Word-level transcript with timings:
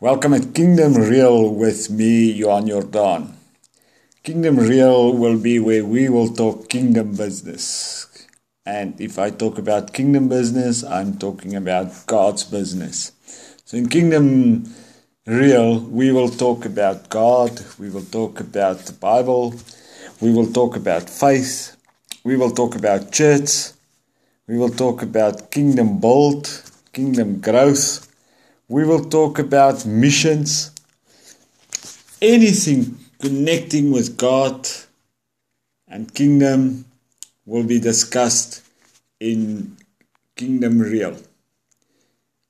Welcome 0.00 0.34
at 0.34 0.54
Kingdom 0.54 0.94
Real 0.94 1.52
with 1.52 1.90
me, 1.90 2.30
Johan 2.30 2.68
Jordan. 2.68 3.34
Kingdom 4.22 4.56
Real 4.56 5.12
will 5.12 5.36
be 5.36 5.58
where 5.58 5.84
we 5.84 6.08
will 6.08 6.28
talk 6.28 6.68
kingdom 6.68 7.16
business. 7.16 8.06
And 8.64 9.00
if 9.00 9.18
I 9.18 9.30
talk 9.30 9.58
about 9.58 9.92
kingdom 9.92 10.28
business, 10.28 10.84
I'm 10.84 11.18
talking 11.18 11.56
about 11.56 12.06
God's 12.06 12.44
business. 12.44 13.10
So 13.64 13.76
in 13.76 13.88
Kingdom 13.88 14.72
Real, 15.26 15.80
we 15.80 16.12
will 16.12 16.28
talk 16.28 16.64
about 16.64 17.08
God, 17.08 17.60
we 17.76 17.90
will 17.90 18.04
talk 18.04 18.38
about 18.38 18.78
the 18.78 18.92
Bible, 18.92 19.52
we 20.20 20.32
will 20.32 20.52
talk 20.52 20.76
about 20.76 21.10
faith, 21.10 21.76
we 22.22 22.36
will 22.36 22.52
talk 22.52 22.76
about 22.76 23.10
church, 23.10 23.72
we 24.46 24.58
will 24.58 24.70
talk 24.70 25.02
about 25.02 25.50
kingdom 25.50 25.98
build, 25.98 26.62
kingdom 26.92 27.40
growth 27.40 28.07
we 28.68 28.84
will 28.84 29.04
talk 29.04 29.38
about 29.38 29.86
missions, 29.86 30.72
anything 32.20 32.98
connecting 33.18 33.90
with 33.90 34.18
God 34.18 34.68
and 35.88 36.12
kingdom 36.12 36.84
will 37.46 37.64
be 37.64 37.80
discussed 37.80 38.62
in 39.20 39.76
Kingdom 40.36 40.78
Real. 40.78 41.16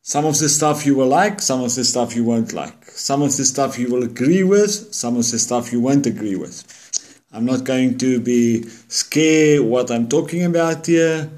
Some 0.00 0.24
of 0.24 0.38
the 0.38 0.48
stuff 0.48 0.86
you 0.86 0.94
will 0.96 1.08
like, 1.08 1.42
some 1.42 1.62
of 1.62 1.74
the 1.74 1.84
stuff 1.84 2.16
you 2.16 2.24
won't 2.24 2.54
like. 2.54 2.86
Some 2.86 3.20
of 3.20 3.36
the 3.36 3.44
stuff 3.44 3.78
you 3.78 3.90
will 3.92 4.04
agree 4.04 4.42
with, 4.42 4.94
some 4.94 5.16
of 5.16 5.30
the 5.30 5.38
stuff 5.38 5.70
you 5.70 5.80
won't 5.80 6.06
agree 6.06 6.36
with. 6.36 6.72
I'm 7.32 7.44
not 7.44 7.64
going 7.64 7.98
to 7.98 8.20
be 8.20 8.62
scared 8.88 9.62
what 9.64 9.90
I'm 9.90 10.08
talking 10.08 10.44
about 10.44 10.86
here. 10.86 11.28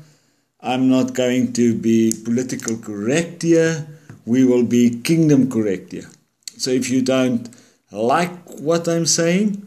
I'm 0.61 0.89
not 0.89 1.15
going 1.15 1.53
to 1.55 1.75
be 1.75 2.15
political 2.25 2.77
correct 2.77 3.43
here 3.43 3.89
we 4.29 4.45
will 4.45 4.63
be 4.63 5.01
kingdom 5.01 5.51
correct 5.51 5.93
here. 5.93 6.11
So 6.59 6.71
if 6.71 6.91
you 6.91 7.01
don't 7.01 7.49
like 7.91 8.61
what 8.61 8.87
I'm 8.87 9.07
saying, 9.07 9.67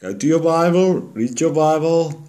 go 0.00 0.14
to 0.14 0.26
your 0.26 0.40
Bible, 0.40 1.00
read 1.00 1.40
your 1.40 1.52
Bible, 1.52 2.22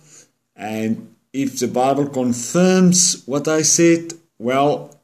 and 0.55 1.13
if 1.33 1.59
the 1.59 1.67
Bible 1.67 2.07
confirms 2.07 3.21
what 3.27 3.47
I 3.47 3.61
said, 3.61 4.13
well, 4.39 4.99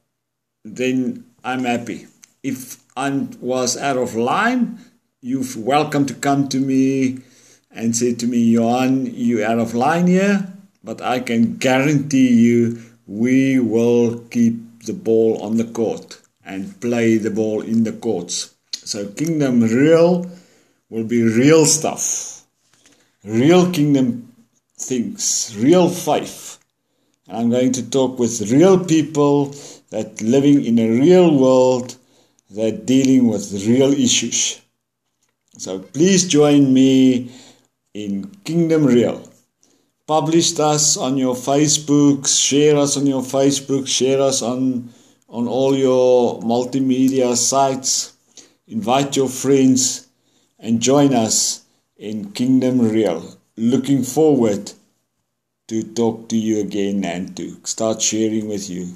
then 0.66 1.26
I'm 1.44 1.66
happy. 1.66 2.08
If 2.42 2.82
I 2.98 3.28
was 3.40 3.78
out 3.78 3.98
of 3.98 4.16
line, 4.16 4.80
you're 5.22 5.46
welcome 5.56 6.08
to 6.08 6.16
come 6.16 6.50
to 6.50 6.60
me 6.60 7.20
and 7.70 7.96
say 7.96 8.16
to 8.16 8.26
me, 8.26 8.40
Johan, 8.52 9.06
you're 9.14 9.46
out 9.46 9.60
of 9.60 9.76
line 9.76 10.08
here, 10.08 10.52
but 10.84 11.02
I 11.02 11.20
can 11.20 11.58
guarantee 11.58 12.34
you 12.34 12.82
we 13.06 13.60
will 13.60 14.20
keep 14.32 14.86
the 14.86 14.94
ball 14.94 15.40
on 15.42 15.58
the 15.58 15.66
court 15.66 16.23
and 16.46 16.80
play 16.82 17.18
the 17.18 17.32
ball 17.32 17.62
in 17.62 17.84
the 17.84 17.94
courts. 17.94 18.54
So, 18.72 19.08
kingdom 19.08 19.62
real 19.62 20.30
will 20.90 21.06
be 21.06 21.24
real 21.24 21.66
stuff, 21.66 22.44
real 23.24 23.72
kingdom 23.72 24.34
things, 24.78 25.56
real 25.58 25.90
faith. 25.90 26.60
And 27.28 27.38
I'm 27.38 27.50
going 27.50 27.72
to 27.74 27.90
talk 27.90 28.20
with 28.20 28.52
real 28.52 28.84
people 28.84 29.56
that 29.90 30.22
living 30.22 30.66
in 30.66 30.80
a 30.80 30.90
real 30.90 31.38
world 31.38 31.96
that 32.52 32.86
dealing 32.86 33.28
with 33.28 33.52
real 33.66 33.92
issues. 33.94 34.62
So 35.58 35.80
please 35.80 36.28
join 36.28 36.74
me 36.74 37.32
in 37.94 38.30
Kingdom 38.44 38.86
Real. 38.86 39.22
Publish 40.06 40.60
us 40.60 40.98
on 40.98 41.18
your 41.18 41.36
Facebook, 41.36 42.28
share 42.28 42.78
us 42.78 42.98
on 42.98 43.08
your 43.08 43.22
Facebook, 43.22 43.88
share 43.88 44.22
us 44.22 44.42
on 44.42 44.90
on 45.34 45.48
all 45.48 45.76
your 45.76 46.40
multimedia 46.42 47.36
sites. 47.36 48.14
Invite 48.68 49.16
your 49.16 49.28
friends 49.28 50.08
and 50.60 50.80
join 50.80 51.12
us 51.12 51.66
in 51.98 52.32
Kingdom 52.34 52.80
Real. 52.92 53.36
Looking 53.58 54.04
forward 54.04 54.72
to 55.70 55.82
talk 55.96 56.30
to 56.30 56.38
you 56.38 56.60
again 56.60 57.04
and 57.04 57.36
to 57.36 57.58
start 57.64 58.00
sharing 58.00 58.48
with 58.48 58.70
you. 58.70 58.94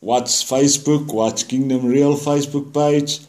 Watch 0.00 0.30
Facebook, 0.44 1.12
watch 1.12 1.46
Kingdom 1.46 1.86
Real 1.86 2.16
Facebook 2.16 2.74
page 2.74 3.20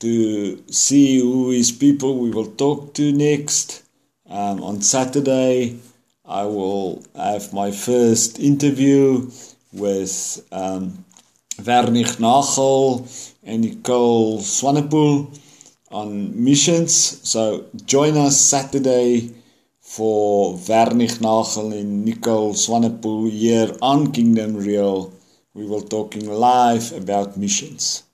to 0.00 0.60
see 0.68 1.20
who 1.20 1.52
is 1.52 1.70
people 1.70 2.18
we 2.18 2.30
will 2.30 2.50
talk 2.50 2.92
to 2.94 3.12
next. 3.12 3.84
Um, 4.28 4.64
on 4.64 4.82
Saturday, 4.82 5.78
I 6.24 6.42
will 6.46 7.04
have 7.14 7.52
my 7.52 7.70
first 7.70 8.40
interview 8.40 9.30
with 9.72 10.44
um, 10.50 11.04
Vernig 11.62 12.18
Nagel 12.18 13.06
and 13.42 13.62
Nicole 13.62 14.38
Swanepoel 14.38 15.38
on 15.90 16.32
missions. 16.44 16.92
So 17.28 17.66
join 17.84 18.16
us 18.16 18.40
Saturday 18.40 19.30
for 19.80 20.54
Vernig 20.54 21.20
Nagel 21.20 21.72
and 21.72 22.04
Nicole 22.04 22.54
Swanepoel 22.54 23.30
here 23.30 23.76
on 23.82 24.12
Kingdom 24.12 24.56
Real. 24.56 25.12
We 25.54 25.66
will 25.66 25.82
talking 25.82 26.28
live 26.28 26.92
about 26.92 27.36
missions. 27.36 28.04